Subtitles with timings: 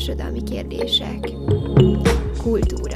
[0.00, 1.30] társadalmi kérdések,
[2.36, 2.89] kultúra,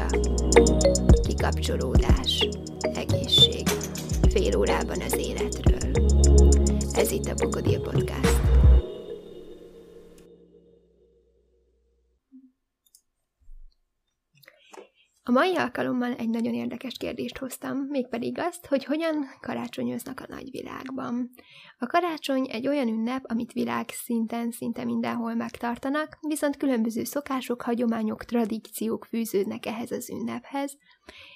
[15.34, 21.30] mai alkalommal egy nagyon érdekes kérdést hoztam, mégpedig azt, hogy hogyan karácsonyoznak a nagyvilágban.
[21.78, 29.04] A karácsony egy olyan ünnep, amit világszinten szinte mindenhol megtartanak, viszont különböző szokások, hagyományok, tradíciók
[29.04, 30.76] fűződnek ehhez az ünnephez,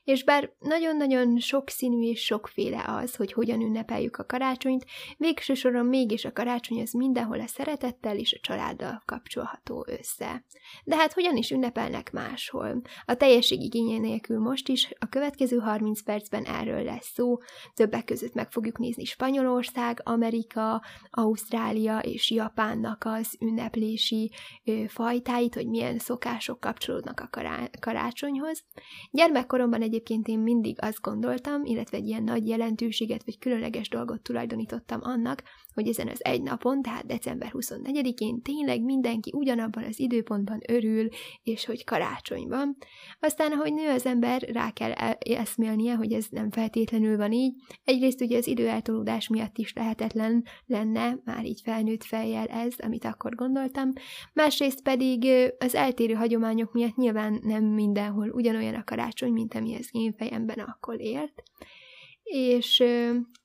[0.08, 4.84] és bár nagyon-nagyon sokszínű és sokféle az, hogy hogyan ünnepeljük a karácsonyt,
[5.16, 10.44] végső soron mégis a karácsony az mindenhol a szeretettel és a családdal kapcsolható össze.
[10.84, 12.82] De hát hogyan is ünnepelnek máshol?
[13.04, 17.38] A teljesség igénye nélkül most is, a következő 30 percben erről lesz szó,
[17.74, 24.30] többek között meg fogjuk nézni Spanyolország, Amerika, Ausztrália és Japánnak az ünneplési
[24.64, 28.64] ö, fajtáit, hogy milyen szokások kapcsolódnak a kará- karácsonyhoz.
[29.10, 34.20] Gyermekkoromban egy egyébként én mindig azt gondoltam, illetve egy ilyen nagy jelentőséget vagy különleges dolgot
[34.20, 35.42] tulajdonítottam annak,
[35.78, 41.08] hogy ezen az egy napon, tehát december 24-én tényleg mindenki ugyanabban az időpontban örül,
[41.42, 42.76] és hogy karácsony van.
[43.20, 47.54] Aztán, ahogy nő az ember, rá kell eszmélnie, hogy ez nem feltétlenül van így.
[47.84, 53.34] Egyrészt ugye az időeltolódás miatt is lehetetlen lenne, már így felnőtt fejjel ez, amit akkor
[53.34, 53.92] gondoltam.
[54.32, 55.26] Másrészt pedig
[55.58, 60.58] az eltérő hagyományok miatt nyilván nem mindenhol ugyanolyan a karácsony, mint ami az én fejemben
[60.58, 61.42] akkor élt
[62.28, 62.84] és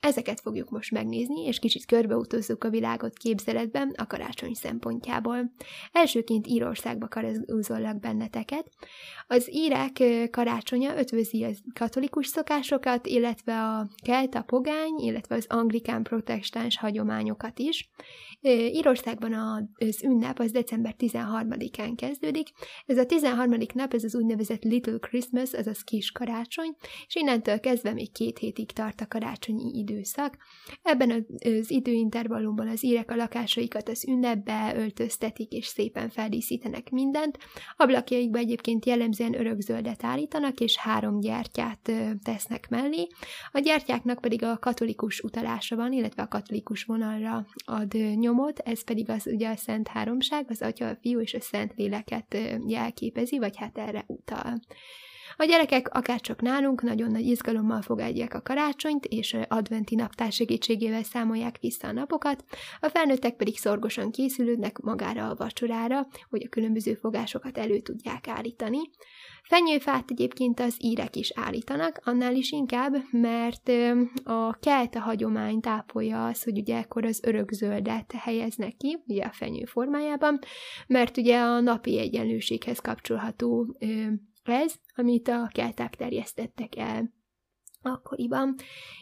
[0.04, 5.54] ezeket fogjuk most megnézni, és kicsit körbeutozzuk a világot képzeletben a karácsony szempontjából.
[5.92, 8.70] Elsőként Írországba karazúzollak benneteket.
[9.28, 16.78] Az írek karácsonya ötvözi a katolikus szokásokat, illetve a kelta pogány, illetve az anglikán protestáns
[16.78, 17.90] hagyományokat is.
[18.42, 19.34] Írországban
[19.78, 22.48] az ünnep az december 13-án kezdődik.
[22.86, 23.54] Ez a 13.
[23.74, 26.76] nap, ez az úgynevezett Little Christmas, azaz kis karácsony,
[27.08, 30.38] és innentől kezdve még két hétig tart a karácsonyi időszak.
[30.82, 37.38] Ebben az időintervallumban az írek a lakásaikat az ünnepbe öltöztetik, és szépen feldíszítenek mindent.
[37.78, 41.92] Ablakjaikba egyébként jellemzően örökzöldet állítanak, és három gyertyát
[42.24, 43.08] tesznek mellé.
[43.52, 49.10] A gyertyáknak pedig a katolikus utalása van, illetve a katolikus vonalra ad nyomot, ez pedig
[49.10, 52.38] az ugye a Szent Háromság, az Atya, a Fiú és a Szent Léleket
[52.68, 54.60] jelképezi, vagy hát erre utal.
[55.38, 61.58] A gyerekek akárcsak nálunk nagyon nagy izgalommal fogadják a karácsonyt, és adventi naptár segítségével számolják
[61.60, 62.44] vissza a napokat,
[62.80, 68.80] a felnőttek pedig szorgosan készülődnek magára a vacsorára, hogy a különböző fogásokat elő tudják állítani.
[69.44, 73.72] Fenyőfát egyébként az írek is állítanak, annál is inkább, mert
[74.24, 79.66] a kelta hagyomány tápolja az, hogy ugye ekkor az örökzöldet helyeznek ki, ugye a fenyő
[79.66, 80.40] formájában,
[80.88, 83.78] mert ugye a napi egyenlőséghez kapcsolható
[84.48, 87.14] ez, amit a kelták terjesztettek el
[87.84, 88.56] akkoriban,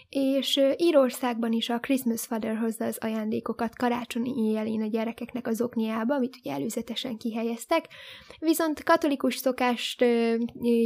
[0.10, 6.16] és Írországban is a Christmas Father hozza az ajándékokat karácsonyi éjjelén a gyerekeknek az okniába,
[6.16, 7.88] amit ugye előzetesen kihelyeztek,
[8.40, 10.06] viszont katolikus szokást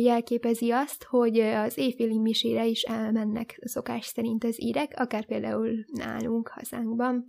[0.04, 6.48] jelképezi azt, hogy az éjféli misére is elmennek szokás szerint az írek, akár például nálunk,
[6.48, 7.26] hazánkban.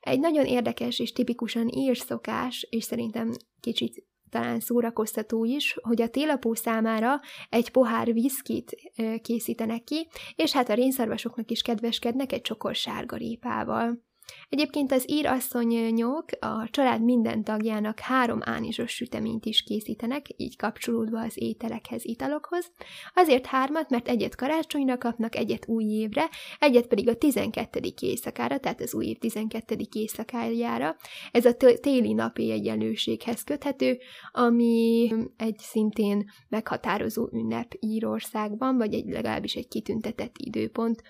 [0.00, 3.30] Egy nagyon érdekes és tipikusan ír szokás, és szerintem
[3.60, 4.04] kicsit
[4.36, 8.92] talán szórakoztató is, hogy a télapó számára egy pohár viszkit
[9.22, 14.05] készítenek ki, és hát a rénszarvasoknak is kedveskednek egy csokor sárgarépával.
[14.48, 21.20] Egyébként az ír asszonyok a család minden tagjának három ánizsos süteményt is készítenek, így kapcsolódva
[21.20, 22.72] az ételekhez, italokhoz.
[23.14, 26.28] Azért hármat, mert egyet karácsonyra kapnak, egyet új évre,
[26.58, 27.80] egyet pedig a 12.
[28.00, 29.76] éjszakára, tehát az új év 12.
[29.92, 30.96] éjszakájára.
[31.32, 33.98] Ez a téli napi egyenlőséghez köthető,
[34.32, 41.02] ami egy szintén meghatározó ünnep Írországban, vagy egy legalábbis egy kitüntetett időpont.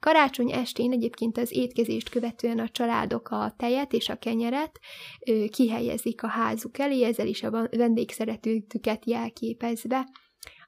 [0.00, 4.80] Karácsony estén egyébként az étkezést követően a családok a tejet és a kenyeret
[5.50, 10.06] kihelyezik a házuk elé, ezzel is a vendégszeretőtüket jelképezve.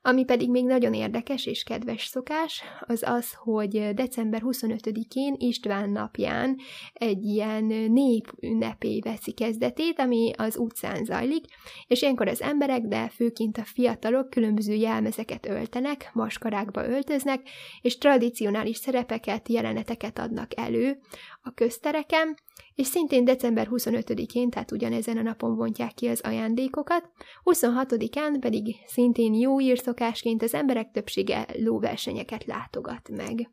[0.03, 6.57] Ami pedig még nagyon érdekes és kedves szokás, az az, hogy december 25-én István napján
[6.93, 11.45] egy ilyen népünnepé veszi kezdetét, ami az utcán zajlik,
[11.87, 17.41] és ilyenkor az emberek, de főként a fiatalok különböző jelmezeket öltenek, maskarákba öltöznek,
[17.81, 20.99] és tradicionális szerepeket, jeleneteket adnak elő
[21.43, 22.37] a köztereken,
[22.75, 27.11] és szintén december 25-én, tehát ugyanezen a napon vontják ki az ajándékokat,
[27.45, 29.61] 26-án pedig szintén jó
[29.91, 33.51] írszokásként az emberek többsége lóversenyeket látogat meg.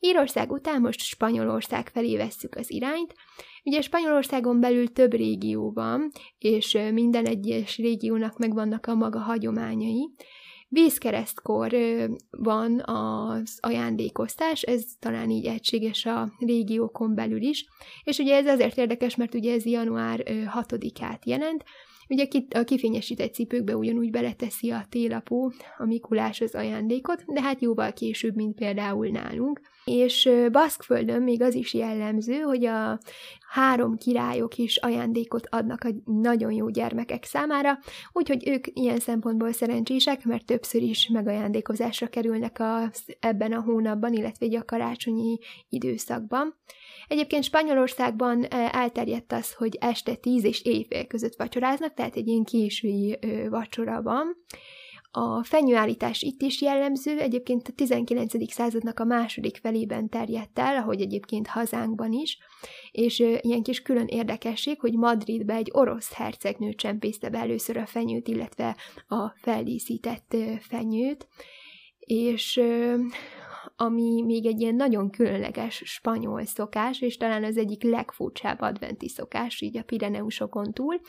[0.00, 3.14] Írország után most Spanyolország felé vesszük az irányt.
[3.64, 10.10] Ugye Spanyolországon belül több régió van, és minden egyes régiónak megvannak a maga hagyományai.
[10.68, 11.72] Vízkeresztkor
[12.30, 17.64] van az ajándékoztás, ez talán így egységes a régiókon belül is,
[18.04, 21.64] és ugye ez azért érdekes, mert ugye ez január 6-át jelent,
[22.08, 27.92] Ugye a kifényesített cipőkbe ugyanúgy beleteszi a télapó, a Mikulás az ajándékot, de hát jóval
[27.92, 29.60] később, mint például nálunk.
[29.84, 32.98] És Baszkföldön még az is jellemző, hogy a
[33.48, 37.78] három királyok is ajándékot adnak a nagyon jó gyermekek számára,
[38.12, 42.90] úgyhogy ők ilyen szempontból szerencsések, mert többször is megajándékozásra kerülnek a,
[43.20, 45.38] ebben a hónapban, illetve a karácsonyi
[45.68, 46.54] időszakban.
[47.12, 53.18] Egyébként Spanyolországban elterjedt az, hogy este 10 és éjfél között vacsoráznak, tehát egy ilyen késői
[53.50, 54.36] vacsora van.
[55.10, 58.52] A fenyőállítás itt is jellemző, egyébként a 19.
[58.52, 62.38] századnak a második felében terjedt el, ahogy egyébként hazánkban is,
[62.90, 68.28] és ilyen kis külön érdekesség, hogy Madridbe egy orosz hercegnő csempészte be először a fenyőt,
[68.28, 68.76] illetve
[69.08, 71.28] a feldíszített fenyőt,
[71.98, 72.60] és
[73.82, 79.60] ami még egy ilyen nagyon különleges spanyol szokás, és talán az egyik legfurcsább adventi szokás,
[79.60, 81.00] így a Pireneusokon túl,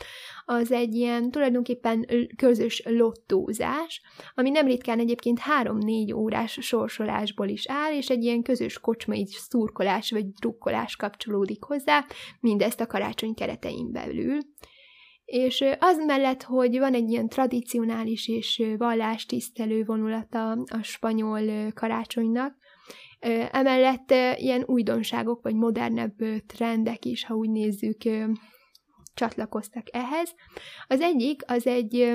[0.46, 2.06] az egy ilyen tulajdonképpen
[2.36, 4.02] közös lottózás,
[4.36, 10.12] ami nem ritkán egyébként három-négy órás sorsolásból is áll, és egy ilyen közös kocsmai szurkolás
[10.12, 12.06] vagy drukkolás kapcsolódik hozzá,
[12.40, 14.38] mindezt a karácsony keretein belül.
[15.26, 22.56] És az mellett, hogy van egy ilyen tradicionális és vallástisztelő vonulata a spanyol karácsonynak,
[23.52, 26.16] emellett ilyen újdonságok vagy modernebb
[26.46, 27.98] trendek is, ha úgy nézzük,
[29.14, 30.34] csatlakoztak ehhez.
[30.88, 32.14] Az egyik az egy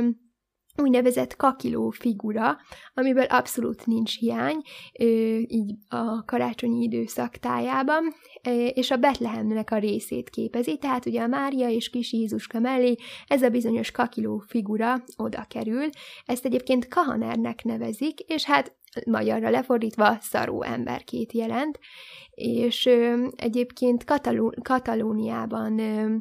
[0.83, 2.57] úgynevezett kakiló figura,
[2.95, 4.63] amiből abszolút nincs hiány,
[5.47, 8.15] így a karácsonyi időszak tájában,
[8.73, 12.95] és a Betlehemnek a részét képezi, tehát ugye a Mária és kis Jézuska mellé
[13.27, 15.89] ez a bizonyos kakiló figura oda kerül,
[16.25, 18.77] ezt egyébként Kahanernek nevezik, és hát
[19.07, 21.79] magyarra lefordítva szaró emberkét jelent,
[22.31, 26.17] és ö, egyébként Kataló- Katalóniában ö,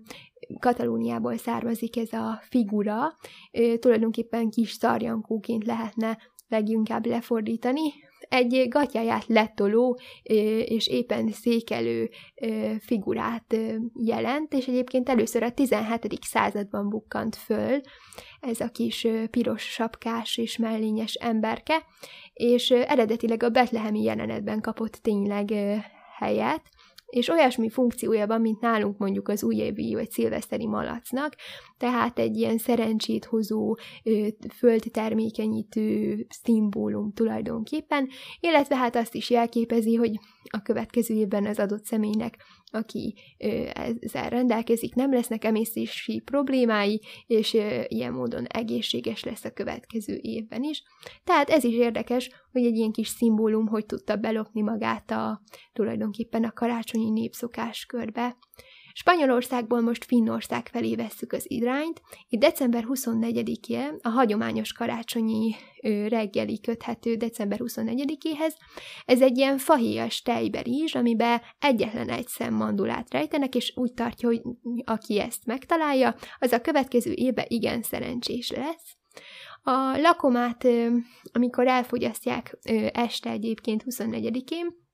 [0.59, 3.13] Katalóniából származik ez a figura,
[3.51, 7.93] ö, tulajdonképpen kis szarjankóként lehetne leginkább lefordítani,
[8.29, 9.99] egy gatyáját letoló
[10.63, 12.09] és éppen székelő
[12.79, 13.55] figurát
[13.93, 16.23] jelent, és egyébként először a 17.
[16.23, 17.81] században bukkant föl
[18.39, 21.85] ez a kis piros sapkás és mellényes emberke,
[22.33, 25.53] és eredetileg a betlehemi jelenetben kapott tényleg
[26.17, 26.61] helyet,
[27.07, 31.35] és olyasmi funkciója van, mint nálunk mondjuk az újévi vagy szilveszteri malacnak,
[31.77, 33.75] tehát egy ilyen szerencsét hozó,
[34.55, 38.09] földtermékenyítő szimbólum tulajdonképpen,
[38.39, 42.37] illetve hát azt is jelképezi, hogy a következő évben az adott személynek
[42.71, 43.15] aki
[43.73, 47.53] ezzel rendelkezik, nem lesznek emésztési problémái, és
[47.87, 50.83] ilyen módon egészséges lesz a következő évben is.
[51.23, 55.41] Tehát ez is érdekes, hogy egy ilyen kis szimbólum hogy tudta belopni magát a
[55.73, 58.37] tulajdonképpen a karácsonyi népszokás körbe.
[58.99, 62.01] Spanyolországból most Finnország felé vesszük az irányt.
[62.29, 65.55] Itt december 24-e a hagyományos karácsonyi
[66.07, 68.53] reggeli köthető december 24-éhez.
[69.05, 74.41] Ez egy ilyen fahéjas tejberizs, amiben egyetlen egy szem mandulát rejtenek, és úgy tartja, hogy
[74.83, 78.97] aki ezt megtalálja, az a következő évben igen szerencsés lesz.
[79.63, 80.67] A lakomát,
[81.31, 82.57] amikor elfogyasztják
[82.93, 84.85] este egyébként 24-én,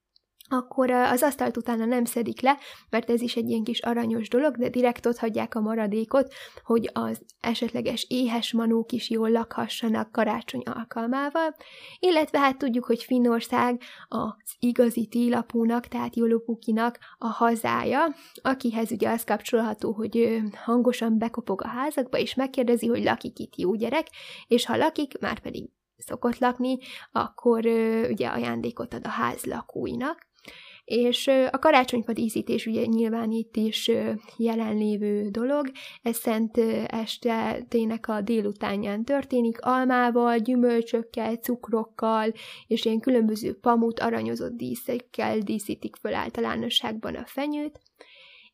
[0.53, 2.57] akkor az asztalt utána nem szedik le,
[2.89, 6.33] mert ez is egy ilyen kis aranyos dolog, de direkt ott hagyják a maradékot,
[6.63, 11.55] hogy az esetleges éhes manók is jól lakhassanak karácsony alkalmával,
[12.00, 19.24] illetve hát tudjuk, hogy Finnország az igazi télapónak, tehát Jolopukinak a hazája, akihez ugye az
[19.24, 24.07] kapcsolható, hogy hangosan bekopog a házakba, és megkérdezi, hogy lakik itt jó gyerek,
[24.48, 26.77] és ha lakik, már pedig szokott lakni,
[27.12, 27.65] akkor
[28.10, 30.31] ugye ajándékot ad a ház lakóinak.
[30.85, 33.91] És a karácsonyfa díszítés ugye nyilván itt is
[34.37, 35.71] jelenlévő dolog,
[36.01, 42.33] ez szent estének a délutánján történik, almával, gyümölcsökkel, cukrokkal,
[42.67, 47.79] és ilyen különböző pamut, aranyozott díszekkel díszítik föl általánosságban a fenyőt,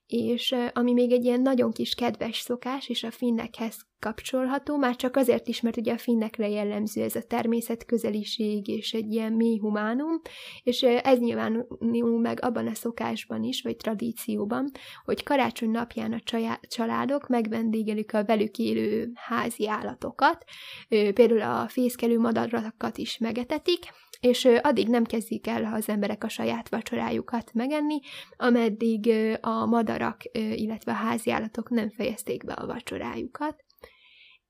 [0.08, 5.16] és ami még egy ilyen nagyon kis kedves szokás, és a finnekhez kapcsolható, már csak
[5.16, 10.22] azért is, mert ugye a finnekre jellemző ez a természetközeliség és egy ilyen mély humánum,
[10.64, 14.72] és ez nyilvánul meg abban a szokásban is, vagy tradícióban,
[15.06, 20.44] hogy karácsony napján a családok megvendégelik a velük élő házi állatokat,
[20.88, 23.80] például a fészkelő madarakat is megetetik,
[24.20, 28.00] és addig nem kezdik el az emberek a saját vacsorájukat megenni,
[28.38, 33.64] ameddig a madarak, illetve a háziállatok nem fejezték be a vacsorájukat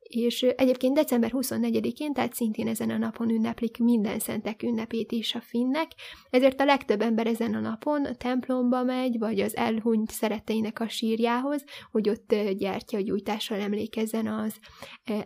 [0.09, 5.41] és egyébként december 24-én, tehát szintén ezen a napon ünneplik minden szentek ünnepét is a
[5.41, 5.91] finnek,
[6.29, 10.87] ezért a legtöbb ember ezen a napon a templomba megy, vagy az elhunyt szeretteinek a
[10.87, 14.55] sírjához, hogy ott gyertyagyújtással emlékezzen az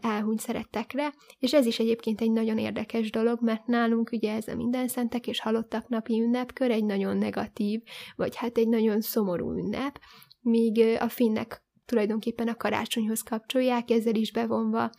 [0.01, 4.55] elhunyt szerettekre, és ez is egyébként egy nagyon érdekes dolog, mert nálunk ugye ez a
[4.55, 7.81] minden szentek és halottak napi ünnepkör egy nagyon negatív,
[8.15, 9.99] vagy hát egy nagyon szomorú ünnep,
[10.41, 11.63] míg a finnek
[11.93, 14.89] tulajdonképpen a karácsonyhoz kapcsolják, ezzel is bevonva,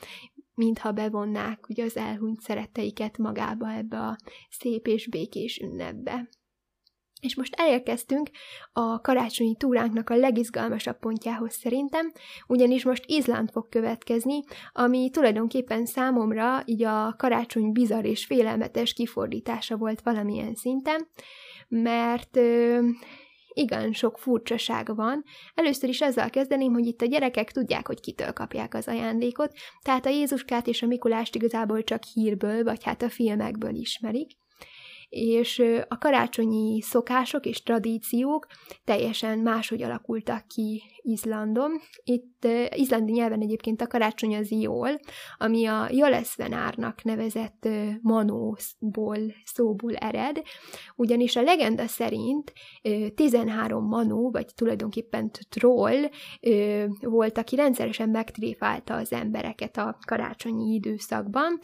[0.54, 4.16] mintha bevonnák ugye az elhunyt szeretteiket magába ebbe a
[4.50, 6.28] szép és békés ünnepbe.
[7.20, 8.30] És most elérkeztünk
[8.72, 12.12] a karácsonyi túránknak a legizgalmasabb pontjához szerintem,
[12.46, 14.40] ugyanis most Izland fog következni,
[14.72, 21.08] ami tulajdonképpen számomra így a karácsony bizarr és félelmetes kifordítása volt valamilyen szinten,
[21.68, 22.38] mert
[23.54, 25.24] igen sok furcsaság van.
[25.54, 30.06] Először is azzal kezdeném, hogy itt a gyerekek tudják, hogy kitől kapják az ajándékot, tehát
[30.06, 34.30] a Jézuskát és a Mikulást igazából csak hírből, vagy hát a filmekből ismerik
[35.08, 38.46] és a karácsonyi szokások és tradíciók
[38.84, 41.80] teljesen máshogy alakultak ki Izlandon.
[42.04, 45.00] Itt izlandi nyelven egyébként a karácsony az jól,
[45.38, 47.68] ami a Jaleszvenárnak nevezett
[48.00, 50.42] manóból szóból ered,
[50.96, 52.52] ugyanis a legenda szerint
[53.14, 56.08] 13 manó, vagy tulajdonképpen troll
[57.00, 61.58] volt, aki rendszeresen megtréfálta az embereket a karácsonyi időszakban,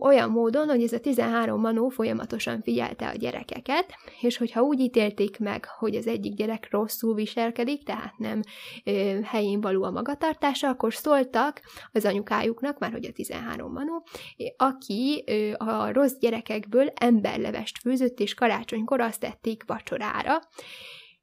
[0.00, 5.38] olyan módon, hogy ez a 13 manó folyamatosan figyelte a gyerekeket, és hogyha úgy ítélték
[5.38, 8.40] meg, hogy az egyik gyerek rosszul viselkedik, tehát nem
[8.84, 11.60] ö, helyén való a magatartása, akkor szóltak
[11.92, 14.06] az anyukájuknak, már hogy a 13 manó,
[14.56, 20.40] aki ö, a rossz gyerekekből emberlevest főzött, és karácsonykor azt tették vacsorára,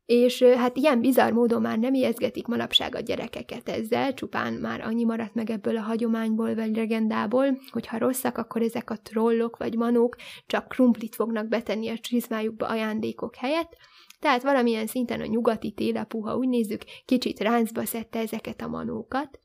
[0.05, 5.03] és hát ilyen bizarr módon már nem ijeszgetik manapság a gyerekeket ezzel, csupán már annyi
[5.03, 9.75] maradt meg ebből a hagyományból vagy legendából, hogy ha rosszak, akkor ezek a trollok vagy
[9.75, 13.77] manók csak krumplit fognak betenni a csizmájukba ajándékok helyett,
[14.19, 19.39] tehát valamilyen szinten a nyugati télapú, ha úgy nézzük, kicsit ráncba szedte ezeket a manókat.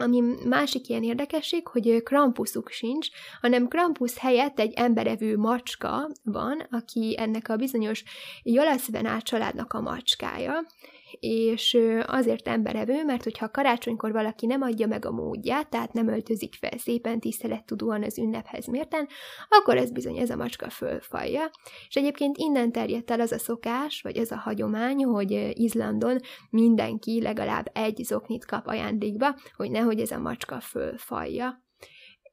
[0.00, 3.08] Ami másik ilyen érdekesség, hogy Krampuszuk sincs,
[3.40, 8.04] hanem Krampus helyett egy emberevő macska van, aki ennek a bizonyos
[8.42, 10.66] Jolaszvenát családnak a macskája,
[11.20, 16.54] és azért emberevő, mert hogyha karácsonykor valaki nem adja meg a módját, tehát nem öltözik
[16.54, 19.08] fel szépen tisztelettudóan az ünnephez mérten,
[19.48, 21.50] akkor ez bizony ez a macska fölfalja.
[21.88, 27.22] És egyébként innen terjedt el az a szokás, vagy az a hagyomány, hogy Izlandon mindenki
[27.22, 31.66] legalább egy zoknit kap ajándékba, hogy nehogy ez a macska fölfalja.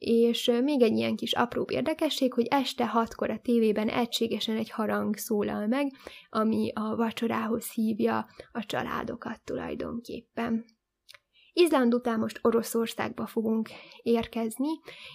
[0.08, 5.18] És még egy ilyen kis apró érdekesség, hogy este hatkor a tévében egységesen egy harang
[5.18, 5.92] szólal meg,
[6.30, 10.66] ami a vacsorához hívja a családokat tulajdonképpen.
[11.58, 13.70] Izland után most Oroszországba fogunk
[14.02, 14.68] érkezni,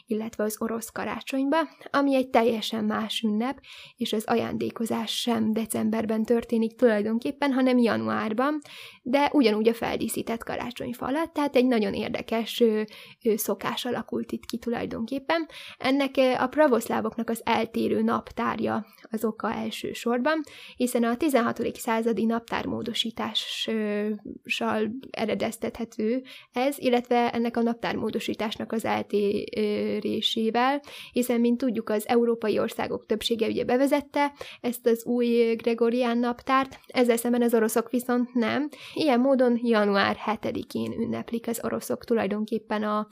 [0.07, 1.57] illetve az orosz karácsonyba,
[1.91, 3.61] ami egy teljesen más ünnep,
[3.97, 8.59] és az ajándékozás sem decemberben történik tulajdonképpen, hanem januárban,
[9.03, 12.83] de ugyanúgy a feldíszített karácsonyfa alatt, tehát egy nagyon érdekes ö,
[13.25, 15.49] ö, szokás alakult itt ki tulajdonképpen.
[15.79, 20.41] Ennek a pravoszlávoknak az eltérő naptárja az oka elsősorban,
[20.77, 21.77] hiszen a 16.
[21.77, 30.81] századi naptármódosítással eredeztethető ez, illetve ennek a naptármódosításnak az eltérésével,
[31.13, 37.17] hiszen, mint tudjuk, az európai országok többsége ugye bevezette ezt az új Gregorián naptárt, ezzel
[37.17, 38.69] szemben az oroszok viszont nem.
[38.95, 43.07] Ilyen módon január 7-én ünneplik az oroszok tulajdonképpen a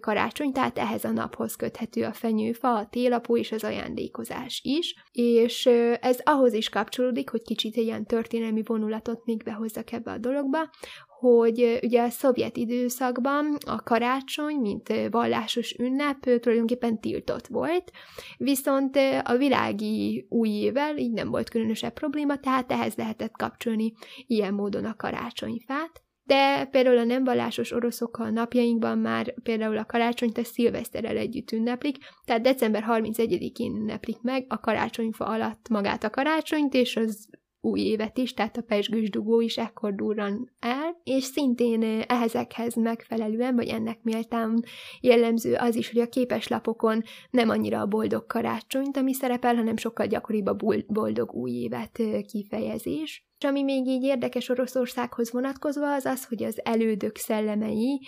[0.00, 5.66] karácsony, tehát ehhez a naphoz köthető a fenyőfa, a télapó és az ajándékozás is, és
[6.00, 10.58] ez ahhoz is kapcsolódik, hogy kicsit ilyen történelmi vonulatot még behozzak ebbe a dologba,
[11.20, 17.90] hogy ugye a szovjet időszakban a karácsony, mint vallásos ünnep tulajdonképpen tiltott volt,
[18.36, 23.92] viszont a világi új évvel így nem volt különösebb probléma, tehát ehhez lehetett kapcsolni
[24.26, 26.02] ilyen módon a karácsonyfát.
[26.24, 31.52] De például a nem vallásos oroszok a napjainkban már például a karácsonyt a szilveszterrel együtt
[31.52, 37.28] ünneplik, tehát december 31-én ünneplik meg a karácsonyfa alatt magát a karácsonyt, és az
[37.60, 43.54] új évet is, tehát a pesgős dugó is ekkor durran el, és szintén ehhezekhez megfelelően,
[43.54, 44.64] vagy ennek méltán
[45.00, 50.06] jellemző az is, hogy a képeslapokon nem annyira a boldog karácsonyt, ami szerepel, hanem sokkal
[50.06, 53.29] gyakoribb a boldog új évet kifejezés.
[53.40, 58.00] És ami még így érdekes Oroszországhoz vonatkozva az az, hogy az elődök szellemei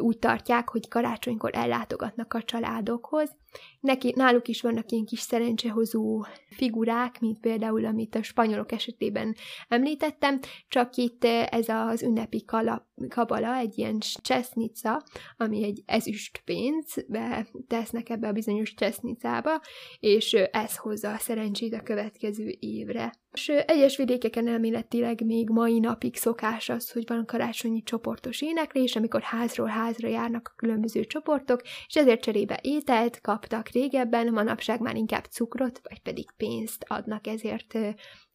[0.00, 3.36] úgy tartják, hogy karácsonykor ellátogatnak a családokhoz,
[3.80, 9.34] Neki, náluk is vannak ilyen kis szerencsehozó figurák, mint például, amit a spanyolok esetében
[9.68, 15.02] említettem, csak itt ez az ünnepi kala, kabala, egy ilyen csesznica,
[15.36, 19.60] ami egy ezüst pénzbe tesznek ebbe a bizonyos csesznicába,
[20.00, 23.12] és ez hozza a szerencsét a következő évre.
[23.32, 29.22] És egyes vidékeken elméletileg még mai napig szokás az, hogy van karácsonyi csoportos éneklés, amikor
[29.22, 35.24] házról házra járnak a különböző csoportok, és ezért cserébe ételt kaptak régebben, manapság már inkább
[35.24, 37.78] cukrot, vagy pedig pénzt adnak ezért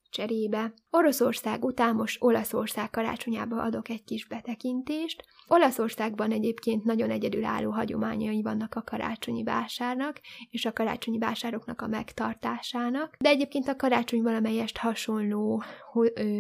[0.09, 0.73] cserébe.
[0.89, 5.23] Oroszország után most Olaszország karácsonyába adok egy kis betekintést.
[5.47, 13.15] Olaszországban egyébként nagyon egyedülálló hagyományai vannak a karácsonyi vásárnak, és a karácsonyi vásároknak a megtartásának,
[13.19, 15.63] de egyébként a karácsony valamelyest hasonló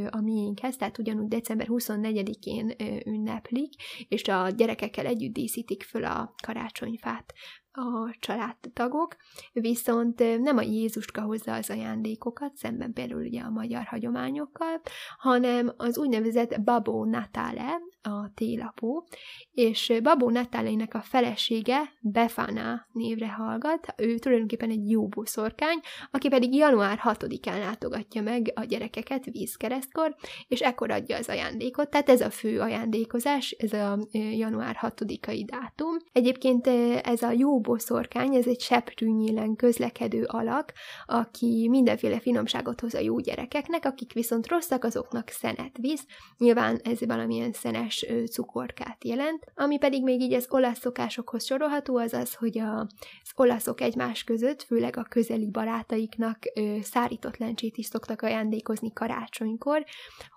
[0.09, 2.73] a miénkhez, tehát ugyanúgy december 24-én
[3.05, 3.73] ünneplik,
[4.07, 7.33] és a gyerekekkel együtt díszítik föl a karácsonyfát
[7.75, 9.15] a családtagok,
[9.53, 14.81] viszont nem a Jézuska hozza az ajándékokat, szemben például ugye a magyar hagyományokkal,
[15.17, 19.07] hanem az úgynevezett Babó Natale, a télapó,
[19.51, 25.79] és Babó Natálének a felesége Befana névre hallgat, ő tulajdonképpen egy jó boszorkány,
[26.11, 30.15] aki pedig január 6-án látogatja meg a gyerekeket vízkeresztkor,
[30.47, 35.97] és ekkor adja az ajándékot, tehát ez a fő ajándékozás, ez a január 6-ai dátum.
[36.11, 36.67] Egyébként
[37.03, 40.73] ez a jó boszorkány, ez egy seprűnyílen közlekedő alak,
[41.05, 46.05] aki mindenféle finomságot hoz a jó gyerekeknek, akik viszont rosszak, azoknak szenet visz.
[46.37, 49.43] Nyilván ez valamilyen szenes cukorkát jelent.
[49.55, 54.23] Ami pedig még így az olasz szokásokhoz sorolható, az az, hogy a, az olaszok egymás
[54.23, 56.37] között, főleg a közeli barátaiknak
[56.81, 59.85] szárított lencsét is szoktak ajándékozni karácsonykor,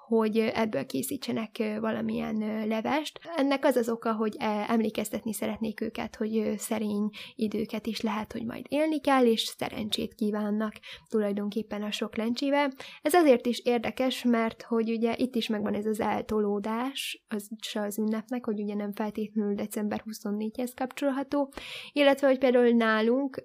[0.09, 3.21] hogy ebből készítsenek valamilyen levest.
[3.37, 8.45] Ennek az az oka, hogy e, emlékeztetni szeretnék őket, hogy szerény időket is lehet, hogy
[8.45, 10.73] majd élni kell, és szerencsét kívánnak
[11.09, 12.73] tulajdonképpen a sok lencsével.
[13.03, 17.99] Ez azért is érdekes, mert hogy ugye itt is megvan ez az eltolódás az, az
[17.99, 21.53] ünnepnek, hogy ugye nem feltétlenül december 24-hez kapcsolható,
[21.93, 23.42] illetve, hogy például nálunk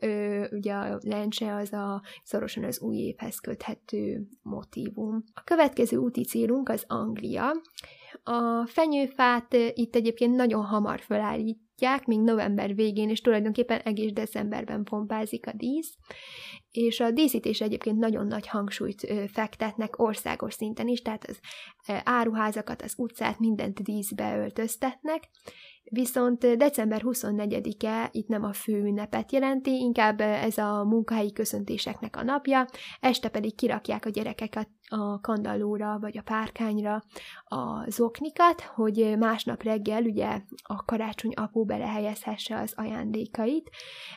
[0.52, 5.24] ugye a lencse az a szorosan az új évhez köthető motívum.
[5.34, 7.52] A következő úti célunk nálunk az Anglia.
[8.24, 15.48] A fenyőfát itt egyébként nagyon hamar felállítják, még november végén, és tulajdonképpen egész decemberben pompázik
[15.48, 15.98] a dísz,
[16.72, 21.40] és a díszítés egyébként nagyon nagy hangsúlyt fektetnek országos szinten is, tehát az
[22.04, 25.30] áruházakat, az utcát, mindent díszbe öltöztetnek,
[25.84, 32.24] Viszont december 24-e itt nem a fő ünnepet jelenti, inkább ez a munkahelyi köszöntéseknek a
[32.24, 32.66] napja,
[33.00, 37.04] este pedig kirakják a gyerekeket a kandallóra vagy a párkányra
[37.46, 43.70] a zoknikat, hogy másnap reggel ugye a karácsony apó belehelyezhesse az ajándékait.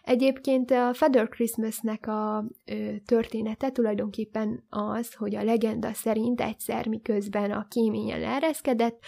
[0.02, 7.50] Egyébként a Feather Christmasnek a ö, története tulajdonképpen az, hogy a legenda szerint egyszer miközben
[7.50, 8.98] a kéményen leereszkedett,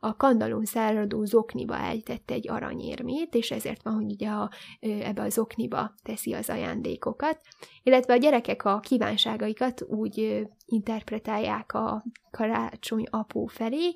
[0.00, 4.50] a kandalon száradó zokniba ejtette egy aranyérmét, és ezért van, hogy ugye a,
[4.80, 7.40] ebbe az zokniba teszi az ajándékokat,
[7.82, 13.94] illetve a gyerekek a kívánságaikat úgy interpretálják a karácsony apó felé,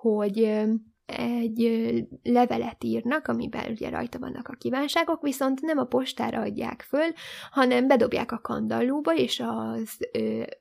[0.00, 0.62] hogy
[1.06, 1.88] egy
[2.22, 7.12] levelet írnak, amiben ugye rajta vannak a kívánságok, viszont nem a postára adják föl,
[7.50, 10.08] hanem bedobják a kandallóba, és az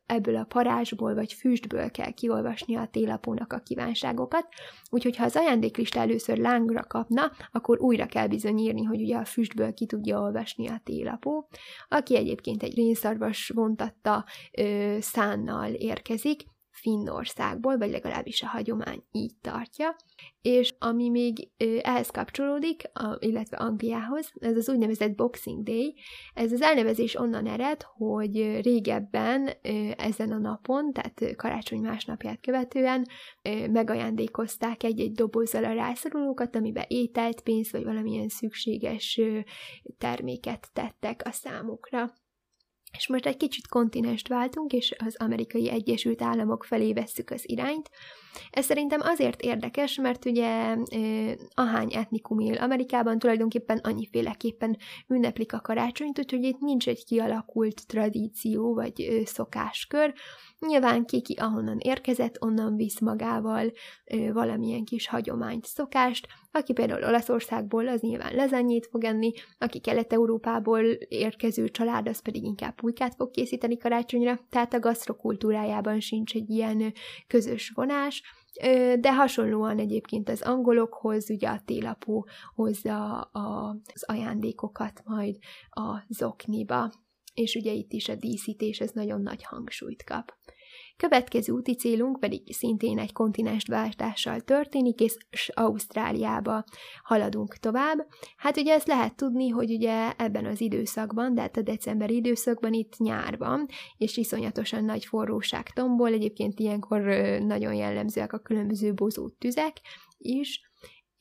[0.05, 4.47] ebből a parázsból vagy füstből kell kiolvasni a télapónak a kívánságokat.
[4.89, 9.25] Úgyhogy ha az ajándéklista először lángra kapna, akkor újra kell bizony írni, hogy ugye a
[9.25, 11.47] füstből ki tudja olvasni a télapó,
[11.89, 14.25] aki egyébként egy rénszarvas vontatta
[14.99, 16.41] szánnal érkezik,
[16.73, 19.95] Finnországból, vagy legalábbis a hagyomány így tartja,
[20.41, 21.49] és ami még
[21.81, 22.81] ehhez kapcsolódik,
[23.19, 25.95] illetve Angliához, ez az úgynevezett Boxing Day.
[26.33, 29.49] Ez az elnevezés onnan ered, hogy régebben
[29.97, 33.07] ezen a napon, tehát karácsony másnapját követően
[33.71, 39.21] megajándékozták egy-egy dobozzal a rászorulókat, amiben ételt, pénzt vagy valamilyen szükséges
[39.97, 42.13] terméket tettek a számukra.
[42.97, 47.89] És most egy kicsit kontinest váltunk, és az amerikai Egyesült Államok felé vesszük az irányt.
[48.51, 50.75] Ez szerintem azért érdekes, mert ugye
[51.53, 54.77] ahány etnikum él Amerikában, tulajdonképpen annyiféleképpen
[55.07, 60.13] ünneplik a karácsonyt, úgyhogy itt nincs egy kialakult tradíció vagy szokáskör.
[60.59, 63.71] Nyilván ki, ki ahonnan érkezett, onnan visz magával
[64.33, 71.69] valamilyen kis hagyományt, szokást, aki például Olaszországból, az nyilván lezanyét fog enni, aki Kelet-Európából érkező
[71.69, 76.93] család, az pedig inkább pulykát fog készíteni karácsonyra, tehát a gasztrokultúrájában sincs egy ilyen
[77.27, 78.21] közös vonás,
[78.99, 85.35] de hasonlóan egyébként az angolokhoz, ugye a télapó hozza az ajándékokat majd
[85.69, 86.91] a zokniba,
[87.33, 90.33] és ugye itt is a díszítés ez nagyon nagy hangsúlyt kap.
[90.97, 96.63] Következő úti célunk pedig szintén egy kontinensváltással történik, és Ausztráliába
[97.03, 98.07] haladunk tovább.
[98.37, 102.73] Hát ugye ezt lehet tudni, hogy ugye ebben az időszakban, de hát a decemberi időszakban
[102.73, 103.65] itt nyár van,
[103.97, 107.01] és iszonyatosan nagy forróság tombol, egyébként ilyenkor
[107.39, 109.81] nagyon jellemzőek a különböző bozó tüzek
[110.17, 110.72] is,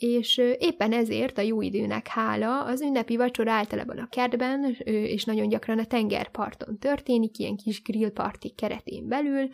[0.03, 5.49] és éppen ezért a jó időnek hála az ünnepi vacsora általában a kertben, és nagyon
[5.49, 9.49] gyakran a tengerparton történik, ilyen kis grillparti keretén belül,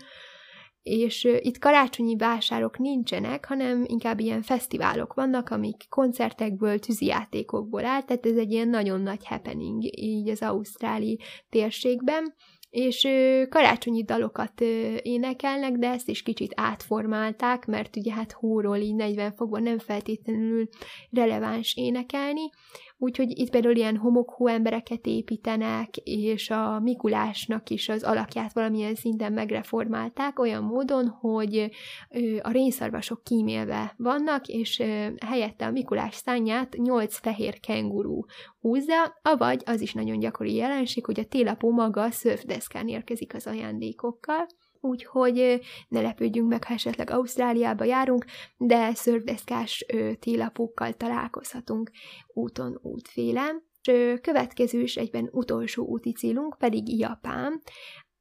[0.83, 8.27] és itt karácsonyi vásárok nincsenek, hanem inkább ilyen fesztiválok vannak, amik koncertekből, tűzijátékokból áll, tehát
[8.27, 12.35] ez egy ilyen nagyon nagy happening így az ausztráli térségben,
[12.71, 13.09] és
[13.49, 14.61] karácsonyi dalokat
[15.03, 20.69] énekelnek, de ezt is kicsit átformálták, mert ugye hát hóról így 40 fokban nem feltétlenül
[21.11, 22.51] releváns énekelni,
[22.99, 29.33] úgyhogy itt például ilyen homokhó embereket építenek, és a Mikulásnak is az alakját valamilyen szinten
[29.33, 31.71] megreformálták, olyan módon, hogy
[32.43, 34.83] a rénszarvasok kímélve vannak, és
[35.27, 38.25] helyette a Mikulás szányát nyolc fehér kenguru
[38.61, 43.47] húzza, avagy az is nagyon gyakori jelenség, hogy a télapó maga a szörfdeszkán érkezik az
[43.47, 44.47] ajándékokkal,
[44.81, 48.25] úgyhogy ne lepődjünk meg, ha esetleg Ausztráliába járunk,
[48.57, 49.87] de szörfdeszkás
[50.19, 51.91] télapókkal találkozhatunk
[52.27, 53.63] úton útféle.
[54.21, 57.63] Következő és egyben utolsó úti célunk pedig Japán,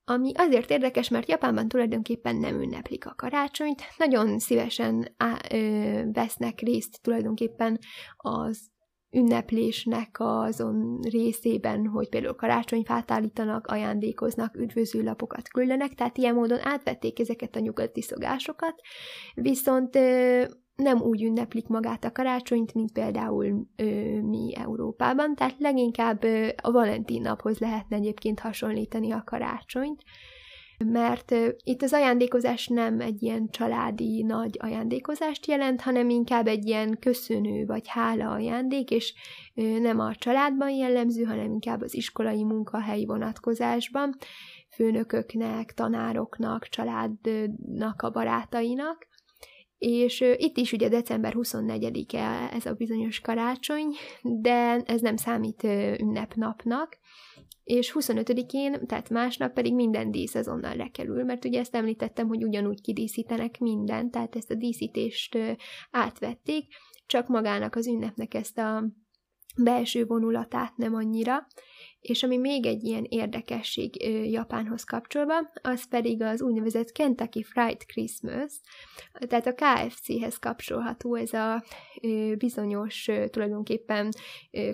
[0.10, 6.60] ami azért érdekes, mert Japánban tulajdonképpen nem ünneplik a karácsonyt, nagyon szívesen á, ö, vesznek
[6.60, 7.80] részt tulajdonképpen
[8.18, 8.60] az
[9.18, 17.56] ünneplésnek azon részében, hogy például karácsonyfát állítanak, ajándékoznak, üdvözőlapokat küldenek, tehát ilyen módon átvették ezeket
[17.56, 18.76] a nyugati szogásokat,
[19.34, 19.98] viszont
[20.76, 23.84] nem úgy ünneplik magát a karácsonyt, mint például ö,
[24.22, 30.04] mi Európában, tehát leginkább ö, a Valentin naphoz lehetne egyébként hasonlítani a karácsonyt,
[30.86, 36.98] mert itt az ajándékozás nem egy ilyen családi nagy ajándékozást jelent, hanem inkább egy ilyen
[37.00, 39.14] köszönő vagy hála ajándék, és
[39.54, 44.18] nem a családban jellemző, hanem inkább az iskolai munkahelyi vonatkozásban,
[44.76, 49.08] főnököknek, tanároknak, családnak, a barátainak.
[49.78, 55.64] És itt is ugye december 24-e ez a bizonyos karácsony, de ez nem számít
[56.00, 56.98] ünnepnapnak,
[57.68, 62.82] és 25-én, tehát másnap pedig minden dísz azonnal lekerül, mert ugye ezt említettem, hogy ugyanúgy
[62.82, 65.38] kidíszítenek mindent, tehát ezt a díszítést
[65.92, 66.66] átvették,
[67.06, 68.84] csak magának az ünnepnek ezt a
[69.58, 71.48] belső vonulatát nem annyira,
[72.10, 78.54] és ami még egy ilyen érdekesség Japánhoz kapcsolva, az pedig az úgynevezett Kentucky Fried Christmas,
[79.28, 81.64] tehát a KFC-hez kapcsolható ez a
[82.38, 84.10] bizonyos tulajdonképpen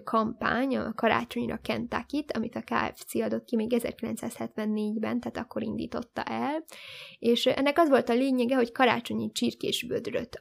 [0.03, 6.63] kampány, a karácsonyra Kentucky-t, amit a KFC adott ki még 1974-ben, tehát akkor indította el,
[7.19, 9.87] és ennek az volt a lényege, hogy karácsonyi csirkés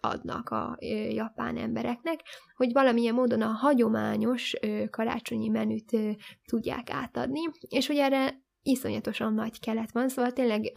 [0.01, 0.79] adnak a
[1.09, 2.21] japán embereknek,
[2.57, 4.55] hogy valamilyen módon a hagyományos
[4.91, 5.97] karácsonyi menüt
[6.45, 10.73] tudják átadni, és hogy erre iszonyatosan nagy kelet van, szóval tényleg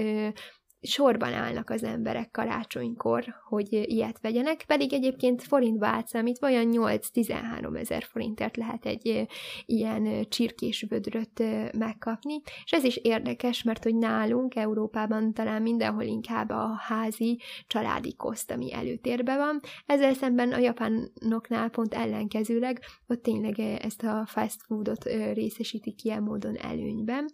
[0.82, 8.04] sorban állnak az emberek karácsonykor, hogy ilyet vegyenek, pedig egyébként forintba átszámítva olyan 8-13 ezer
[8.04, 9.28] forintért lehet egy
[9.66, 11.44] ilyen csirkés vödröt
[11.78, 18.16] megkapni, és ez is érdekes, mert hogy nálunk Európában talán mindenhol inkább a házi, családi
[18.16, 24.62] koszt, ami előtérbe van, ezzel szemben a japánoknál pont ellenkezőleg ott tényleg ezt a fast
[24.62, 27.30] foodot részesítik ilyen módon előnyben,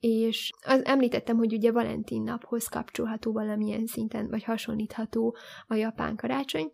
[0.00, 6.72] és az, említettem, hogy ugye Valentin naphoz kapcsolható valamilyen szinten, vagy hasonlítható a japán karácsony.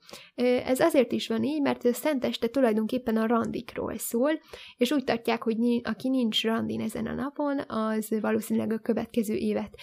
[0.65, 4.31] Ez azért is van így, mert a Szenteste tulajdonképpen a randikról szól,
[4.77, 9.75] és úgy tartják, hogy aki nincs randin ezen a napon, az valószínűleg a következő évet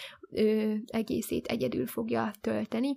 [0.85, 2.95] egészét egyedül fogja tölteni,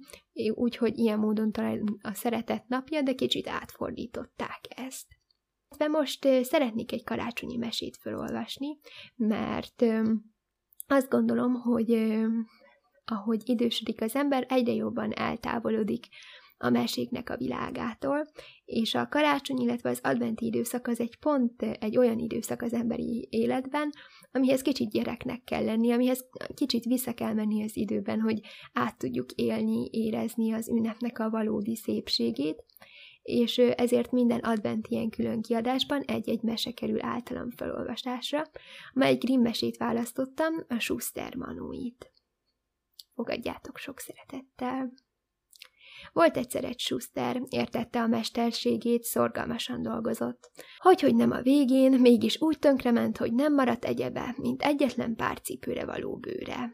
[0.54, 5.06] úgyhogy ilyen módon talán a szeretet napja, de kicsit átfordították ezt.
[5.78, 8.78] De most szeretnék egy karácsonyi mesét felolvasni,
[9.16, 9.84] mert
[10.86, 12.18] azt gondolom, hogy
[13.04, 16.06] ahogy idősödik az ember, egyre jobban eltávolodik
[16.58, 18.26] a meséknek a világától,
[18.64, 23.28] és a karácsony, illetve az adventi időszak az egy pont egy olyan időszak az emberi
[23.30, 23.90] életben,
[24.32, 28.40] amihez kicsit gyereknek kell lenni, amihez kicsit vissza kell menni az időben, hogy
[28.72, 32.64] át tudjuk élni, érezni az ünnepnek a valódi szépségét,
[33.24, 38.42] és ezért minden advent ilyen külön kiadásban egy-egy mese kerül általam felolvasásra,
[38.94, 42.12] amely Grimm mesét választottam, a Schuster Manóit.
[43.14, 44.92] Fogadjátok sok szeretettel!
[46.12, 50.50] Volt egyszer egy Schuster, értette a mesterségét, szorgalmasan dolgozott.
[50.78, 55.84] Hogy-hogy nem a végén, mégis úgy tönkrement, hogy nem maradt egyebe, mint egyetlen pár cipőre
[55.84, 56.72] való bőre.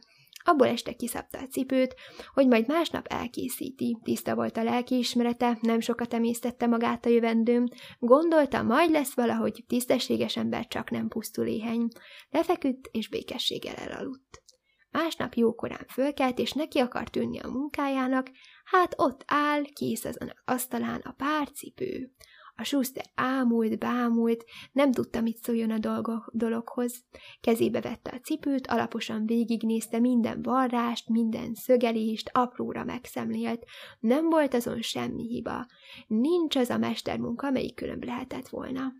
[0.50, 1.94] Abból este kiszabta a cipőt,
[2.34, 3.98] hogy majd másnap elkészíti.
[4.02, 7.66] Tiszta volt a lelkiismerete, nem sokat emésztette magát a jövendőm.
[7.98, 11.88] Gondolta, majd lesz valahogy, tisztességes ember csak nem pusztul éheny.
[12.30, 14.42] Lefeküdt és békességgel elaludt.
[14.90, 18.30] Másnap jókorán fölkelt, és neki akart ülni a munkájának,
[18.64, 22.12] hát ott áll, kész az asztalán a párcipő.
[22.60, 27.04] A Schuster ámult, bámult, nem tudta, mit szóljon a dolgok, dologhoz.
[27.40, 33.64] Kezébe vette a cipőt, alaposan végignézte minden varrást, minden szögelést, apróra megszemlélt.
[34.00, 35.66] Nem volt azon semmi hiba.
[36.06, 38.92] Nincs az a mestermunka, melyik különb lehetett volna.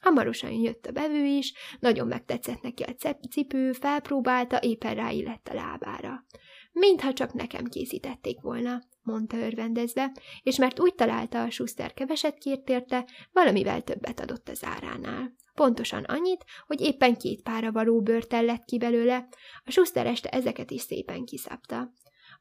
[0.00, 2.94] Hamarosan jött a bevő is, nagyon megtetszett neki a
[3.30, 6.24] cipő, felpróbálta, éppen ráillett a lábára.
[6.72, 12.68] Mintha csak nekem készítették volna, mondta örvendezve, és mert úgy találta a Schuster keveset kért
[12.68, 15.34] érte, valamivel többet adott az áránál.
[15.54, 19.28] Pontosan annyit, hogy éppen két pára való bőrtel lett ki belőle,
[19.64, 21.92] a Schuster este ezeket is szépen kiszabta.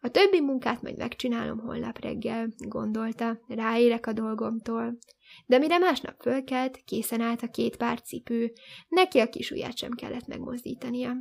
[0.02, 4.98] A többi munkát majd megcsinálom holnap reggel, gondolta, ráérek a dolgomtól.
[5.46, 8.54] De mire másnap fölkelt, készen állt a két pár cipő,
[8.88, 11.16] neki a kis ujját sem kellett megmozdítania.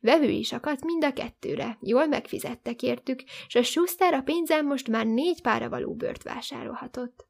[0.00, 4.88] Vevő is akadt mind a kettőre, jól megfizettek értük, és a Schuster a pénzem most
[4.88, 7.28] már négy pára való bört vásárolhatott.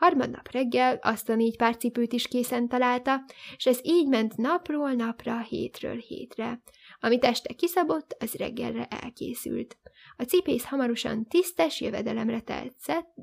[0.00, 3.24] Harmadnap reggel azt a négy pár cipőt is készen találta,
[3.56, 6.62] és ez így ment napról napra, hétről hétre.
[7.00, 9.78] Amit este kiszabott, az reggelre elkészült.
[10.16, 12.74] A cipész hamarosan tisztes jövedelemre telt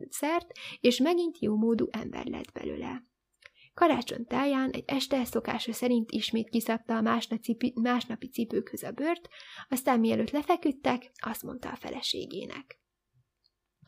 [0.09, 3.03] szert, és megint jómódú ember lett belőle.
[3.77, 9.29] Karácsony táján egy este szokása szerint ismét kiszabta a másnapi, másnapi cipőkhöz a bört,
[9.69, 12.79] aztán mielőtt lefeküdtek, azt mondta a feleségének.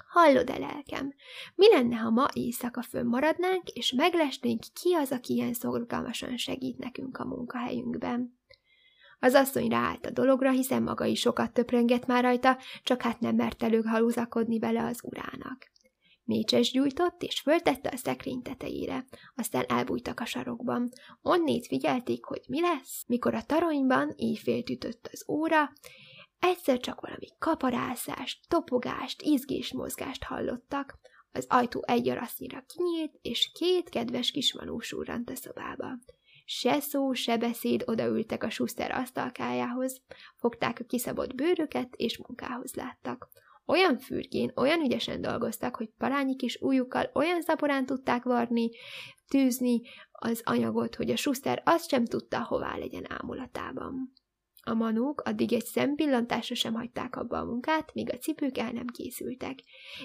[0.08, 1.13] Hallod-e, lelkem?
[1.56, 7.17] Mi lenne, ha ma éjszaka fönnmaradnánk, és meglesnénk, ki az, aki ilyen szorgalmasan segít nekünk
[7.17, 8.39] a munkahelyünkben?
[9.19, 13.36] Az asszony ráállt a dologra, hiszen maga is sokat töprengett már rajta, csak hát nem
[13.36, 15.71] mert előhalúzakodni vele az urának.
[16.29, 20.89] Mécses gyújtott, és föltette a szekrény tetejére, aztán elbújtak a sarokban.
[21.21, 25.71] Onnét figyelték, hogy mi lesz, mikor a taronyban éjfél ütött az óra,
[26.39, 30.99] egyszer csak valami kaparászást, topogást, izgés mozgást hallottak,
[31.31, 35.99] az ajtó egy arasznyira kinyílt, és két kedves kis manós a szobába.
[36.45, 40.01] Se szó, se beszéd odaültek a Schuster asztalkájához,
[40.35, 43.29] fogták a kiszabott bőröket, és munkához láttak.
[43.69, 48.69] Olyan fürgén, olyan ügyesen dolgoztak, hogy parányi kis újukkal olyan szaporán tudták varni,
[49.27, 54.13] tűzni az anyagot, hogy a Schuster azt sem tudta, hová legyen ámulatában.
[54.63, 58.88] A manók addig egy szempillantásra sem hagyták abba a munkát, míg a cipők el nem
[58.88, 59.60] készültek,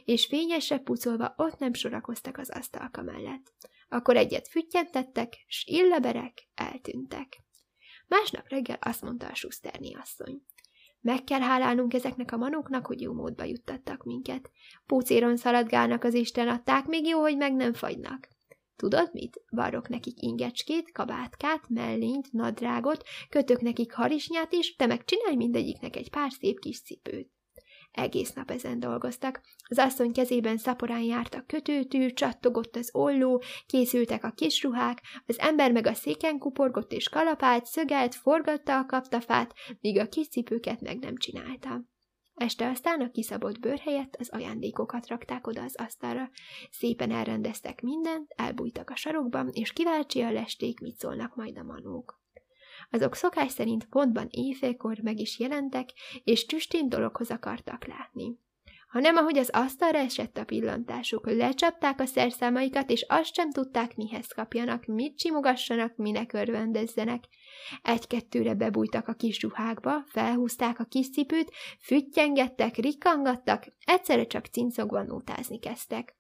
[0.04, 3.52] és fényesre pucolva ott nem sorakoztak az asztalka mellett.
[3.88, 7.42] Akkor egyet füttyentettek, s illeberek eltűntek.
[8.08, 10.42] Másnap reggel azt mondta a Schusterni asszony.
[11.04, 14.50] Meg kell hálálnunk ezeknek a manóknak, hogy jó módba juttattak minket.
[14.86, 18.28] Pócéron szaladgálnak az Isten adták, még jó, hogy meg nem fagynak.
[18.76, 19.42] Tudod mit?
[19.50, 26.10] Varrok nekik ingecskét, kabátkát, mellényt, nadrágot, kötök nekik harisnyát is, te meg csinálj mindegyiknek egy
[26.10, 27.33] pár szép kis cipőt.
[27.94, 29.40] Egész nap ezen dolgoztak.
[29.68, 35.38] Az asszony kezében szaporán járt a kötőtű, csattogott az olló, készültek a kis ruhák, az
[35.38, 40.80] ember meg a széken kuporgott és kalapált, szögelt, forgatta a kaptafát, míg a kis cipőket
[40.80, 41.84] meg nem csinálta.
[42.34, 46.30] Este aztán a kiszabott bőr helyett az ajándékokat rakták oda az asztalra.
[46.70, 52.23] Szépen elrendeztek mindent, elbújtak a sarokban, és kíváncsi a lesték, mit szólnak majd a manók.
[52.90, 55.88] Azok szokás szerint pontban éjfélkor meg is jelentek,
[56.24, 58.42] és tüstén dologhoz akartak látni
[58.94, 64.26] hanem ahogy az asztalra esett a pillantásuk, lecsapták a szerszámaikat, és azt sem tudták, mihez
[64.26, 67.24] kapjanak, mit csimogassanak, minek örvendezzenek.
[67.82, 75.58] Egy-kettőre bebújtak a kis ruhákba, felhúzták a kis cipőt, füttyengettek, rikkangattak, egyszerre csak cincogva nótázni
[75.58, 76.16] kezdtek.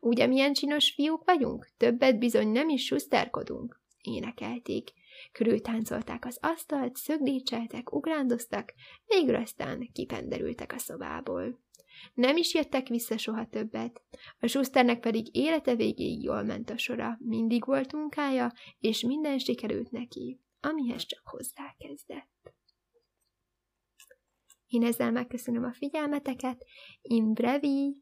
[0.00, 1.68] Ugye milyen csinos fiúk vagyunk?
[1.76, 4.92] Többet bizony nem is suszterkodunk, énekelték.
[5.32, 8.74] Körültáncolták az asztalt, szögdécseltek, ugrándoztak,
[9.06, 11.64] végül aztán kipenderültek a szobából.
[12.14, 14.02] Nem is jöttek vissza soha többet.
[14.38, 19.90] A Schusternek pedig élete végéig jól ment a sora, mindig volt munkája, és minden sikerült
[19.90, 22.54] neki, amihez csak hozzákezdett.
[24.66, 26.64] Én ezzel megköszönöm a figyelmeteket.
[27.02, 27.96] In brevi!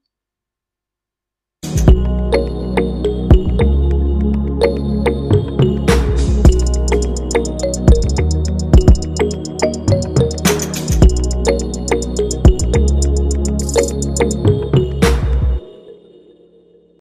[2.35, 2.63] thank you